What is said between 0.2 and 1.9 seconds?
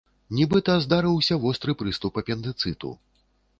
Нібыта, здарыўся востры